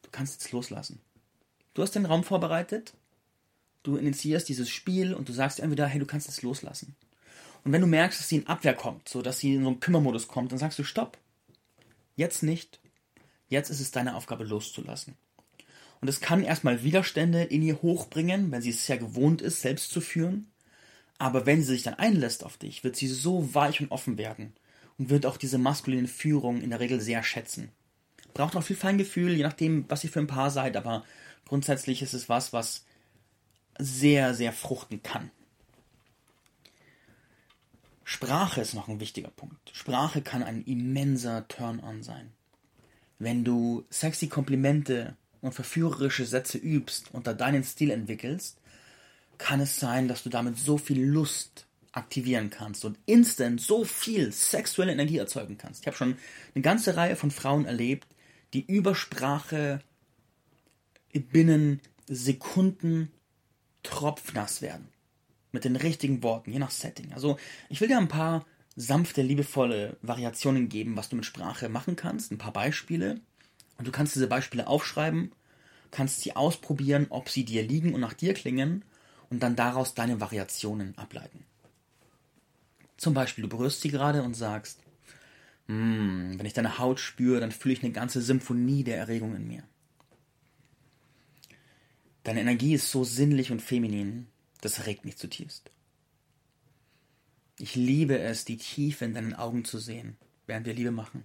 [0.02, 1.00] du kannst jetzt loslassen.
[1.72, 2.92] Du hast den Raum vorbereitet,
[3.82, 6.94] du initiierst dieses Spiel und du sagst entweder, hey, du kannst es loslassen.
[7.64, 9.80] Und wenn du merkst, dass sie in Abwehr kommt, so dass sie in so einen
[9.80, 11.16] Kümmermodus kommt, dann sagst du Stopp.
[12.14, 12.78] Jetzt nicht.
[13.48, 15.16] Jetzt ist es deine Aufgabe loszulassen.
[16.00, 19.90] Und es kann erstmal Widerstände in ihr hochbringen, wenn sie es ja gewohnt ist, selbst
[19.90, 20.50] zu führen.
[21.18, 24.54] Aber wenn sie sich dann einlässt auf dich, wird sie so weich und offen werden
[24.98, 27.70] und wird auch diese maskuline Führung in der Regel sehr schätzen.
[28.32, 31.04] Braucht auch viel Feingefühl, je nachdem, was ihr für ein Paar seid, aber
[31.46, 32.86] grundsätzlich ist es was, was
[33.78, 35.30] sehr, sehr fruchten kann.
[38.04, 39.70] Sprache ist noch ein wichtiger Punkt.
[39.72, 42.32] Sprache kann ein immenser Turn-on sein.
[43.18, 48.58] Wenn du sexy Komplimente und verführerische Sätze übst und da deinen Stil entwickelst,
[49.38, 54.32] kann es sein, dass du damit so viel Lust aktivieren kannst und instant so viel
[54.32, 55.80] sexuelle Energie erzeugen kannst.
[55.80, 56.16] Ich habe schon
[56.54, 58.06] eine ganze Reihe von Frauen erlebt,
[58.52, 59.80] die über Sprache
[61.12, 63.10] binnen Sekunden
[63.82, 64.88] tropfnass werden.
[65.52, 67.12] Mit den richtigen Worten, je nach Setting.
[67.12, 67.36] Also
[67.68, 72.30] ich will dir ein paar sanfte, liebevolle Variationen geben, was du mit Sprache machen kannst.
[72.30, 73.20] Ein paar Beispiele.
[73.80, 75.32] Und du kannst diese Beispiele aufschreiben,
[75.90, 78.84] kannst sie ausprobieren, ob sie dir liegen und nach dir klingen
[79.30, 81.46] und dann daraus deine Variationen ableiten.
[82.98, 84.80] Zum Beispiel, du berührst sie gerade und sagst,
[85.66, 89.48] hm, wenn ich deine Haut spüre, dann fühle ich eine ganze Symphonie der Erregung in
[89.48, 89.62] mir.
[92.22, 94.26] Deine Energie ist so sinnlich und feminin,
[94.60, 95.70] das erregt mich zutiefst.
[97.58, 101.24] Ich liebe es, die Tiefe in deinen Augen zu sehen, während wir Liebe machen.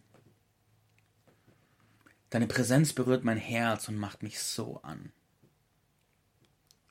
[2.36, 5.13] Deine Präsenz berührt mein Herz und macht mich so an.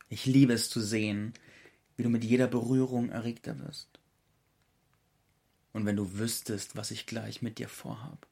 [0.08, 1.34] Ich liebe es zu sehen,
[1.98, 4.00] wie du mit jeder Berührung erregter wirst.
[5.74, 8.26] Und wenn du wüsstest, was ich gleich mit dir vorhab.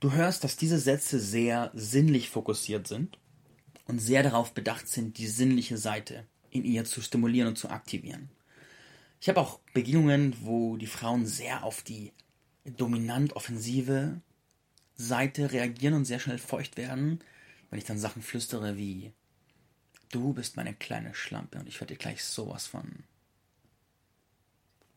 [0.00, 3.16] Du hörst, dass diese Sätze sehr sinnlich fokussiert sind
[3.84, 8.28] und sehr darauf bedacht sind, die sinnliche Seite in ihr zu stimulieren und zu aktivieren.
[9.20, 12.12] Ich habe auch Begegnungen, wo die Frauen sehr auf die
[12.70, 14.20] dominant offensive
[14.96, 17.20] Seite reagieren und sehr schnell feucht werden,
[17.70, 19.12] wenn ich dann Sachen flüstere wie
[20.10, 23.04] du bist meine kleine Schlampe und ich werde dir gleich sowas von.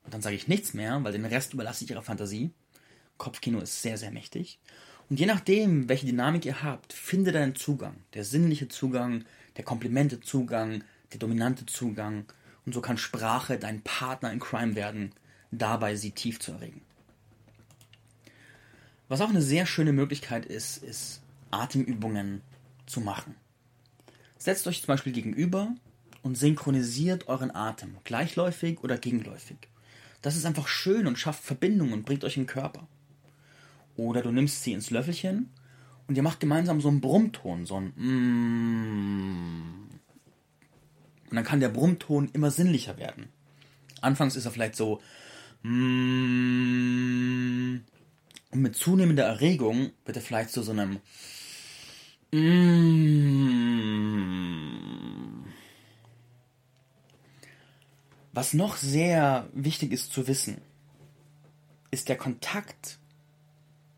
[0.04, 2.52] Und dann sage ich nichts mehr, weil den Rest überlasse ich ihrer Fantasie.
[3.18, 4.60] Kopfkino ist sehr, sehr mächtig.
[5.10, 7.96] Und je nachdem, welche Dynamik ihr habt, finde deinen Zugang.
[8.14, 9.26] Der sinnliche Zugang,
[9.58, 12.26] der Komplimente-Zugang, der dominante Zugang.
[12.66, 15.12] Und so kann Sprache dein Partner in Crime werden,
[15.52, 16.82] dabei sie tief zu erregen.
[19.12, 21.22] Was auch eine sehr schöne Möglichkeit ist, ist
[21.52, 22.40] Atemübungen
[22.86, 23.36] zu machen.
[24.38, 25.76] Setzt euch zum Beispiel gegenüber
[26.24, 29.58] und synchronisiert euren Atem, gleichläufig oder gegenläufig.
[30.22, 32.88] Das ist einfach schön und schafft Verbindungen und bringt euch im Körper.
[33.98, 35.50] Oder du nimmst sie ins Löffelchen
[36.08, 39.90] und ihr macht gemeinsam so einen Brummton, so ein mm.
[41.32, 43.28] Und dann kann der Brummton immer sinnlicher werden.
[44.00, 45.02] Anfangs ist er vielleicht so
[45.64, 46.72] mm.
[48.52, 51.00] Und mit zunehmender Erregung wird er vielleicht zu so einem
[52.32, 53.72] mm.
[58.34, 60.62] Was noch sehr wichtig ist zu wissen,
[61.92, 63.00] ist der Kontakt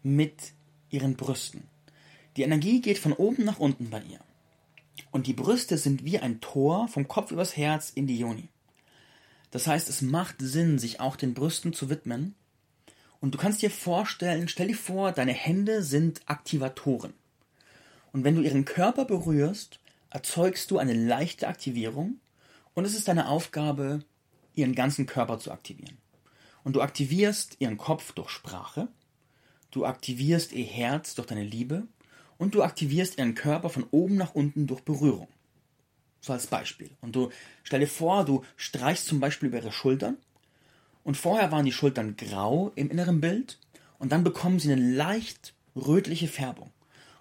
[0.02, 0.54] mit
[0.90, 1.64] ihren Brüsten.
[2.38, 4.20] Die Energie geht von oben nach unten bei ihr.
[5.12, 8.50] Und die Brüste sind wie ein Tor vom Kopf übers Herz in die Joni.
[9.52, 12.34] Das heißt, es macht Sinn, sich auch den Brüsten zu widmen
[13.24, 17.14] und du kannst dir vorstellen, stell dir vor, deine Hände sind Aktivatoren.
[18.12, 22.20] Und wenn du ihren Körper berührst, erzeugst du eine leichte Aktivierung
[22.74, 24.04] und es ist deine Aufgabe,
[24.56, 26.00] ihren ganzen Körper zu aktivieren.
[26.66, 28.90] Und du aktivierst ihren Kopf durch Sprache,
[29.72, 31.88] du aktivierst ihr Herz durch deine Liebe
[32.38, 35.30] und du aktivierst ihren Körper von oben nach unten durch Berührung.
[36.20, 36.90] So als Beispiel.
[37.00, 37.30] Und du
[37.64, 40.18] stell dir vor, du streichst zum Beispiel über ihre Schultern
[41.04, 43.60] und vorher waren die Schultern grau im inneren Bild
[44.00, 46.72] und dann bekommen sie eine leicht rötliche Färbung.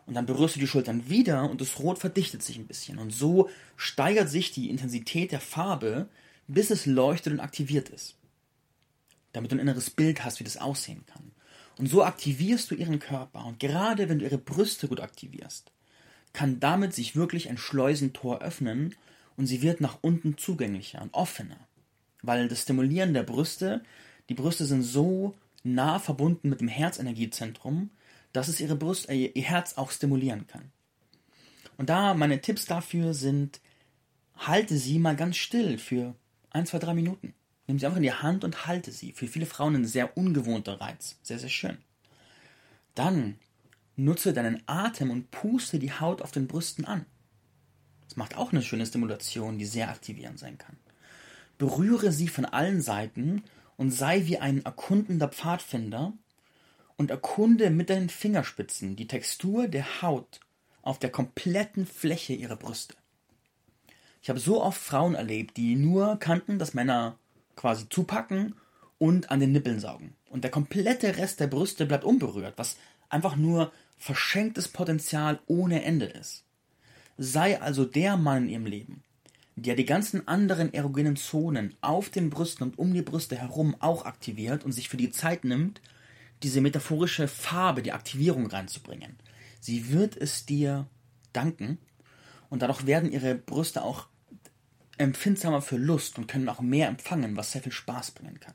[0.07, 2.99] Und dann berührst du die Schultern wieder und das Rot verdichtet sich ein bisschen.
[2.99, 6.09] Und so steigert sich die Intensität der Farbe,
[6.49, 8.17] bis es leuchtet und aktiviert ist.
[9.33, 11.31] Damit du ein inneres Bild hast, wie das aussehen kann.
[11.79, 13.47] Und so aktivierst du ihren Körper.
[13.47, 15.71] Und gerade wenn du ihre Brüste gut aktivierst,
[16.33, 18.95] kann damit sich wirklich ein Schleusentor öffnen
[19.37, 21.69] und sie wird nach unten zugänglicher und offener
[22.23, 23.83] weil das Stimulieren der Brüste,
[24.29, 27.91] die Brüste sind so nah verbunden mit dem Herzenergiezentrum,
[28.33, 30.73] dass es ihre Brust, äh, ihr Herz auch stimulieren kann.
[31.77, 33.61] Und da meine Tipps dafür sind,
[34.37, 36.15] halte sie mal ganz still für
[36.51, 37.35] ein, zwei, drei Minuten.
[37.67, 39.13] Nimm sie einfach in die Hand und halte sie.
[39.13, 41.19] Für viele Frauen ein sehr ungewohnter Reiz.
[41.23, 41.79] Sehr, sehr schön.
[42.95, 43.37] Dann
[43.97, 47.07] nutze deinen Atem und puste die Haut auf den Brüsten an.
[48.05, 50.77] Das macht auch eine schöne Stimulation, die sehr aktivierend sein kann
[51.63, 53.45] berühre sie von allen Seiten
[53.77, 56.13] und sei wie ein erkundender Pfadfinder
[56.97, 60.41] und erkunde mit deinen Fingerspitzen die Textur der Haut
[60.83, 62.97] auf der kompletten Fläche ihrer Brüste.
[64.23, 67.17] Ich habe so oft Frauen erlebt, die nur kannten, dass Männer
[67.55, 68.57] quasi zupacken
[68.99, 70.17] und an den Nippeln saugen.
[70.31, 72.77] Und der komplette Rest der Brüste bleibt unberührt, was
[73.09, 76.43] einfach nur verschenktes Potenzial ohne Ende ist.
[77.19, 79.05] Sei also der Mann in ihrem Leben,
[79.57, 84.05] der die ganzen anderen erogenen Zonen auf den Brüsten und um die Brüste herum auch
[84.05, 85.81] aktiviert und sich für die Zeit nimmt,
[86.43, 89.17] diese metaphorische Farbe, die Aktivierung reinzubringen.
[89.61, 90.87] Sie wird es dir
[91.33, 91.79] danken
[92.51, 94.07] und dadurch werden ihre Brüste auch
[94.99, 98.55] empfindsamer für Lust und können auch mehr empfangen, was sehr viel Spaß bringen kann.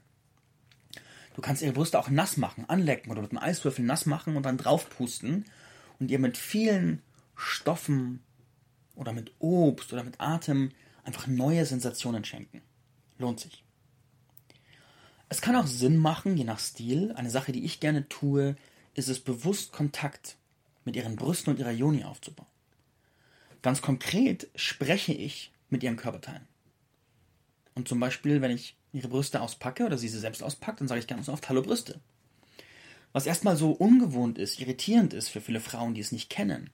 [1.35, 4.43] Du kannst ihre Brüste auch nass machen, anlecken oder mit einem Eiswürfel nass machen und
[4.43, 5.45] dann draufpusten
[5.99, 7.03] und ihr mit vielen
[7.35, 8.23] Stoffen
[8.95, 10.71] oder mit Obst oder mit Atem
[11.07, 12.61] einfach neue Sensationen schenken.
[13.17, 13.63] Lohnt sich.
[15.29, 17.13] Es kann auch Sinn machen, je nach Stil.
[17.13, 18.55] Eine Sache, die ich gerne tue,
[18.93, 20.37] ist es bewusst Kontakt
[20.83, 22.47] mit ihren Brüsten und ihrer Joni aufzubauen.
[23.61, 26.47] Ganz konkret spreche ich mit ihren Körperteilen.
[27.73, 30.99] Und zum Beispiel, wenn ich ihre Brüste auspacke oder sie sie selbst auspackt, dann sage
[30.99, 31.99] ich ganz oft Hallo Brüste.
[33.13, 36.69] Was erstmal so ungewohnt ist, irritierend ist für viele Frauen, die es nicht kennen,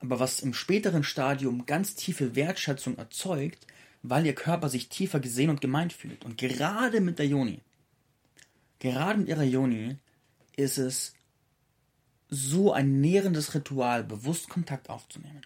[0.00, 3.66] aber was im späteren Stadium ganz tiefe Wertschätzung erzeugt,
[4.02, 6.24] weil ihr Körper sich tiefer gesehen und gemeint fühlt.
[6.24, 7.60] Und gerade mit der Joni,
[8.78, 9.96] gerade mit ihrer Joni,
[10.56, 11.14] ist es
[12.28, 15.42] so ein nährendes Ritual, bewusst Kontakt aufzunehmen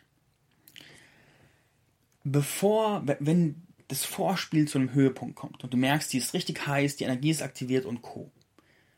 [2.33, 6.97] bevor, wenn das Vorspiel zu einem Höhepunkt kommt und du merkst, die ist richtig heiß,
[6.97, 8.31] die Energie ist aktiviert und Co.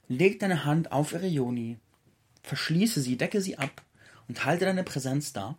[0.09, 1.79] Leg deine Hand auf ihre Joni,
[2.43, 3.83] verschließe sie, decke sie ab
[4.31, 5.57] und halte deine Präsenz da.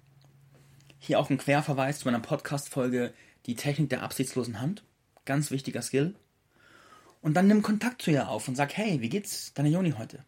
[0.97, 3.13] Hier auch ein Querverweis zu meiner Podcast-Folge
[3.45, 4.86] Die Technik der absichtslosen Hand.
[5.25, 6.15] Ganz wichtiger Skill.
[7.21, 10.23] Und dann nimm Kontakt zu ihr auf und sag, hey, wie geht's deiner Joni heute?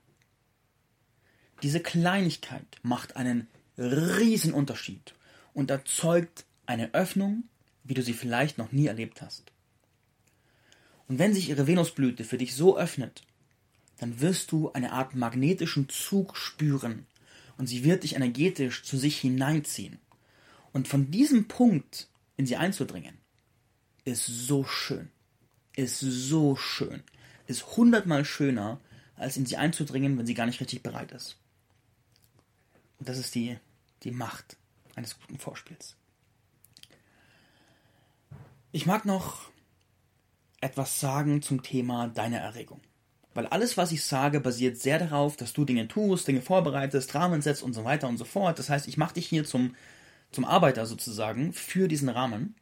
[1.62, 5.14] Diese Kleinigkeit macht einen riesen Unterschied
[5.54, 7.46] und erzeugt eine Öffnung,
[7.86, 9.54] wie du sie vielleicht noch nie erlebt hast.
[11.08, 13.24] Und wenn sich ihre Venusblüte für dich so öffnet,
[14.00, 17.06] dann wirst du eine Art magnetischen Zug spüren
[17.58, 20.00] und sie wird dich energetisch zu sich hineinziehen.
[20.72, 23.18] Und von diesem Punkt in sie einzudringen,
[24.06, 25.10] ist so schön.
[25.76, 27.04] Ist so schön.
[27.48, 28.80] Ist hundertmal schöner,
[29.16, 31.38] als in sie einzudringen, wenn sie gar nicht richtig bereit ist.
[33.00, 33.58] Und das ist die,
[34.04, 34.58] die Macht
[34.96, 35.96] eines guten Vorspiels.
[38.72, 39.52] Ich mag noch
[40.62, 42.82] etwas sagen zum Thema deiner Erregung.
[43.34, 47.42] Weil alles, was ich sage, basiert sehr darauf, dass du Dinge tust, Dinge vorbereitest, Rahmen
[47.42, 48.60] setzt und so weiter und so fort.
[48.60, 49.76] Das heißt, ich mache dich hier zum,
[50.32, 52.56] zum Arbeiter sozusagen für diesen Rahmen.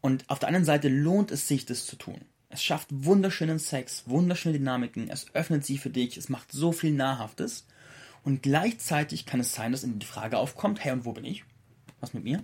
[0.00, 2.20] Und auf der anderen Seite lohnt es sich, das zu tun.
[2.48, 6.90] Es schafft wunderschönen Sex, wunderschöne Dynamiken, es öffnet sie für dich, es macht so viel
[6.90, 7.64] Nahrhaftes.
[8.24, 11.44] Und gleichzeitig kann es sein, dass in die Frage aufkommt, hey, und wo bin ich?
[12.00, 12.42] Was mit mir?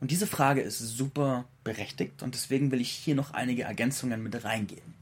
[0.00, 4.44] Und diese Frage ist super berechtigt und deswegen will ich hier noch einige Ergänzungen mit
[4.44, 4.95] reingeben.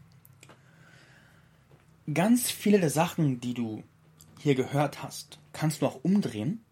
[2.13, 3.83] Ganz viele der Sachen, die du
[4.39, 6.63] hier gehört hast, kannst du auch umdrehen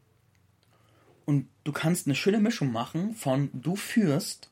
[1.24, 4.50] und du kannst eine schöne Mischung machen von du führst,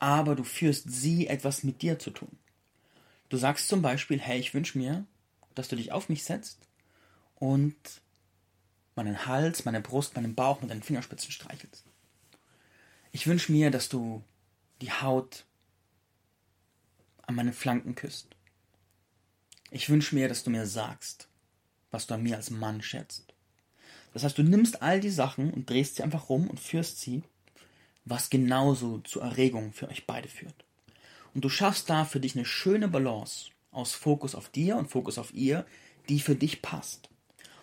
[0.00, 2.36] aber du führst sie etwas mit dir zu tun.
[3.28, 5.06] Du sagst zum Beispiel, hey, ich wünsche mir,
[5.54, 6.58] dass du dich auf mich setzt
[7.36, 7.76] und
[8.96, 11.84] meinen Hals, meine Brust, meinen Bauch mit deinen Fingerspitzen streichelst.
[13.12, 14.24] Ich wünsche mir, dass du
[14.80, 15.44] die Haut
[17.22, 18.34] an meinen Flanken küsst.
[19.70, 21.28] Ich wünsche mir, dass du mir sagst,
[21.90, 23.34] was du an mir als Mann schätzt.
[24.12, 27.22] Das heißt, du nimmst all die Sachen und drehst sie einfach rum und führst sie,
[28.04, 30.64] was genauso zur Erregung für euch beide führt.
[31.34, 35.18] Und du schaffst da für dich eine schöne Balance aus Fokus auf dir und Fokus
[35.18, 35.66] auf ihr,
[36.08, 37.10] die für dich passt.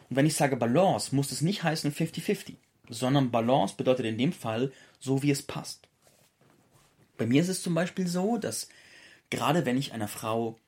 [0.10, 2.56] Und wenn ich sage Balance, muss es nicht heißen 50-50
[2.90, 5.88] sondern Balance bedeutet in dem Fall so, wie es passt.
[7.18, 8.70] Bei mir ist es zum Beispiel so, dass
[9.30, 10.60] gerade wenn ich einer Frau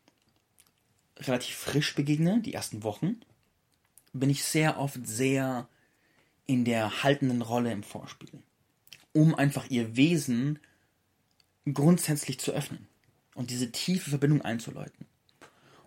[1.20, 3.22] relativ frisch begegne, die ersten Wochen,
[4.14, 5.68] bin ich sehr oft sehr
[6.46, 8.32] in der haltenden Rolle im Vorspiel,
[9.14, 10.60] um einfach ihr Wesen
[11.72, 12.88] grundsätzlich zu öffnen
[13.36, 15.06] und diese tiefe Verbindung einzuläuten.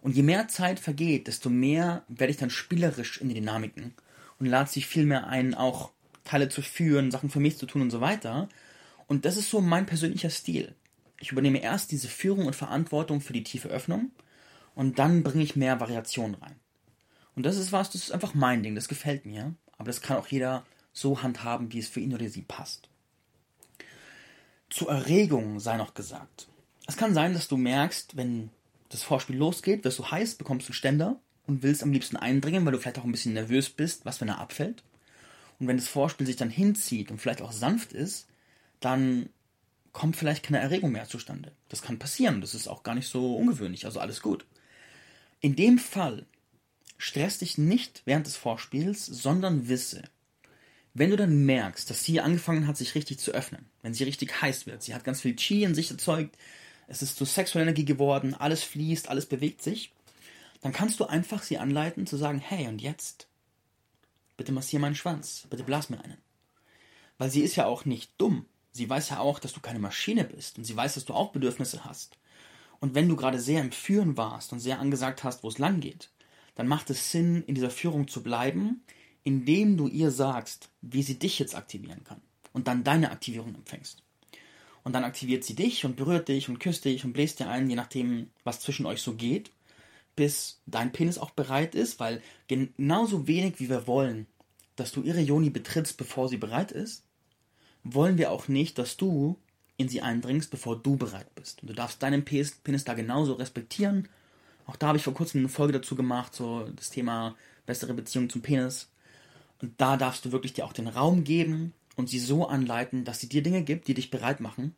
[0.03, 3.95] Und je mehr Zeit vergeht, desto mehr werde ich dann spielerisch in die Dynamiken
[4.39, 5.91] und lade sich viel mehr ein, auch
[6.25, 8.49] Teile zu führen, Sachen für mich zu tun und so weiter.
[9.07, 10.75] Und das ist so mein persönlicher Stil.
[11.19, 14.11] Ich übernehme erst diese Führung und Verantwortung für die tiefe Öffnung
[14.75, 16.57] und dann bringe ich mehr Variation rein.
[17.35, 19.55] Und das ist was, das ist einfach mein Ding, das gefällt mir.
[19.79, 22.89] Aber das kann auch jeder so handhaben, wie es für ihn oder sie passt.
[24.69, 26.49] Zur Erregung sei noch gesagt.
[26.87, 28.51] Es kann sein, dass du merkst, wenn
[28.91, 32.73] das Vorspiel losgeht, wirst du heiß, bekommst einen Ständer und willst am liebsten eindringen, weil
[32.73, 34.83] du vielleicht auch ein bisschen nervös bist, was wenn er abfällt.
[35.59, 38.29] Und wenn das Vorspiel sich dann hinzieht und vielleicht auch sanft ist,
[38.81, 39.29] dann
[39.93, 41.53] kommt vielleicht keine Erregung mehr zustande.
[41.69, 44.47] Das kann passieren, das ist auch gar nicht so ungewöhnlich, also alles gut.
[45.41, 46.27] In dem Fall
[46.99, 50.03] stress dich nicht während des Vorspiels, sondern wisse,
[50.93, 54.43] wenn du dann merkst, dass sie angefangen hat, sich richtig zu öffnen, wenn sie richtig
[54.43, 56.37] heiß wird, sie hat ganz viel Chi in sich erzeugt,
[56.89, 59.93] es ist zu sexueller Energie geworden, alles fließt, alles bewegt sich,
[60.61, 63.29] dann kannst du einfach sie anleiten zu sagen, hey, und jetzt?
[64.37, 66.19] Bitte massier meinen Schwanz, bitte blas mir einen.
[67.19, 68.47] Weil sie ist ja auch nicht dumm.
[68.73, 71.33] Sie weiß ja auch, dass du keine Maschine bist und sie weiß, dass du auch
[71.33, 72.17] Bedürfnisse hast.
[72.81, 75.81] Und wenn du gerade sehr im Führen warst und sehr angesagt hast, wo es lang
[75.81, 76.11] geht,
[76.55, 78.83] dann macht es Sinn, in dieser Führung zu bleiben,
[79.23, 82.21] indem du ihr sagst, wie sie dich jetzt aktivieren kann
[82.53, 84.03] und dann deine Aktivierung empfängst.
[84.83, 87.69] Und dann aktiviert sie dich und berührt dich und küsst dich und bläst dir ein,
[87.69, 89.51] je nachdem, was zwischen euch so geht,
[90.17, 94.27] bis dein Penis auch bereit ist, weil genauso wenig wie wir wollen,
[94.77, 97.05] dass du ihre Joni betrittst, bevor sie bereit ist,
[97.85, 99.39] wollen wir auch nicht, dass du
[99.81, 101.63] in sie eindringst, bevor du bereit bist.
[101.63, 104.09] Und du darfst deinen Penis da genauso respektieren.
[104.67, 108.29] Auch da habe ich vor kurzem eine Folge dazu gemacht, so das Thema bessere Beziehung
[108.29, 108.91] zum Penis.
[109.63, 113.21] Und da darfst du wirklich dir auch den Raum geben und sie so anleiten, dass
[113.21, 114.77] sie dir Dinge gibt, die dich bereit machen,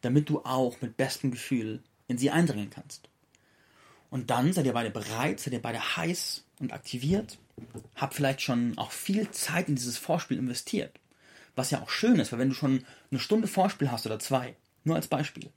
[0.00, 3.10] damit du auch mit bestem Gefühl in sie eindringen kannst.
[4.08, 7.36] Und dann seid ihr beide bereit, seid ihr beide heiß und aktiviert,
[7.96, 10.97] habt vielleicht schon auch viel Zeit in dieses Vorspiel investiert.
[11.58, 14.54] Was ja auch schön ist, weil wenn du schon eine Stunde Vorspiel hast oder zwei,
[14.84, 15.50] nur als Beispiel,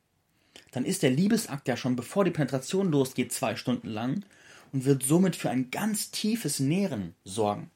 [0.71, 4.25] dann ist der Liebesakt ja schon bevor die Penetration losgeht zwei Stunden lang
[4.71, 7.69] und wird somit für ein ganz tiefes Nähren sorgen.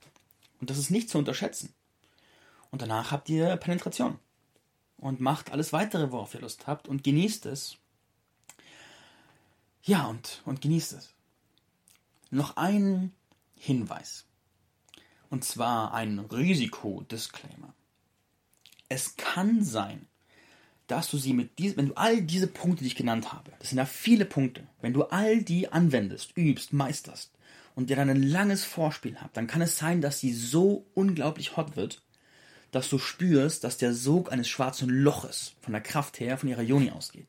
[0.59, 1.71] Und das ist nicht zu unterschätzen.
[2.71, 4.17] Und danach habt ihr Penetration.
[4.97, 7.78] Und macht alles weitere, worauf ihr Lust habt und genießt es.
[9.84, 11.13] Ja, und, und genießt es.
[12.32, 13.11] Noch ein
[13.55, 14.26] Hinweis.
[15.30, 17.76] Und zwar ein Risikodisclaimer.
[18.89, 20.07] Es kann sein,
[20.88, 23.69] dass du sie mit diesen, wenn du all diese Punkte, die ich genannt habe, das
[23.69, 27.31] sind ja viele Punkte, wenn du all die anwendest, übst, meisterst
[27.73, 31.57] und dir dann ein langes Vorspiel habt, dann kann es sein, dass sie so unglaublich
[31.57, 32.03] hot wird,
[32.71, 36.61] dass du spürst, dass der Sog eines schwarzen Loches von der Kraft her von ihrer
[36.61, 37.27] Joni ausgeht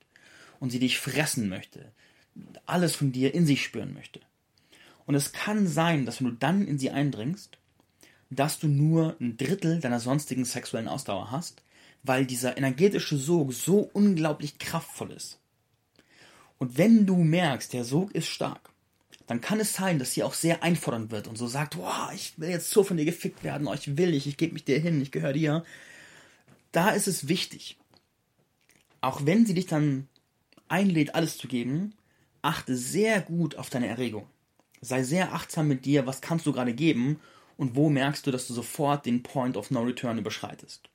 [0.60, 1.92] und sie dich fressen möchte,
[2.66, 4.20] alles von dir in sich spüren möchte.
[5.06, 7.58] Und es kann sein, dass wenn du dann in sie eindringst,
[8.30, 11.62] dass du nur ein Drittel deiner sonstigen sexuellen Ausdauer hast,
[12.02, 15.38] weil dieser energetische Sog so unglaublich kraftvoll ist.
[16.58, 18.70] Und wenn du merkst, der Sog ist stark,
[19.26, 22.38] dann kann es sein, dass sie auch sehr einfordernd wird und so sagt, wow, ich
[22.38, 24.78] will jetzt so von dir gefickt werden, oh, ich will dich, ich gebe mich dir
[24.78, 25.64] hin, ich gehöre dir.
[26.72, 27.76] Da ist es wichtig,
[29.00, 30.08] auch wenn sie dich dann
[30.68, 31.94] einlädt, alles zu geben,
[32.42, 34.26] achte sehr gut auf deine Erregung.
[34.80, 37.18] Sei sehr achtsam mit dir, was kannst du gerade geben
[37.56, 40.88] und wo merkst du, dass du sofort den Point of No Return überschreitest.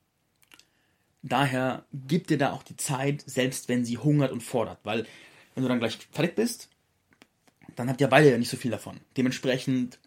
[1.23, 5.05] Daher gib dir da auch die Zeit, selbst wenn sie hungert und fordert, weil
[5.53, 6.69] wenn du dann gleich fertig bist,
[7.75, 8.99] dann habt ihr beide ja nicht so viel davon.
[9.17, 9.99] Dementsprechend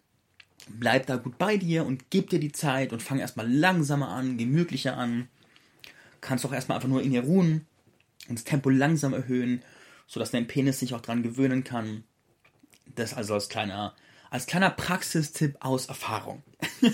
[0.67, 4.37] bleib da gut bei dir und gib dir die Zeit und fang erstmal langsamer an,
[4.37, 5.29] gemütlicher an.
[6.21, 7.65] Kannst auch erstmal einfach nur in ihr ruhen
[8.27, 9.61] und das Tempo langsam erhöhen,
[10.07, 12.03] sodass dein Penis sich auch dran gewöhnen kann.
[12.95, 13.95] Das also als kleiner
[14.35, 16.43] als kleiner Praxistipp aus Erfahrung.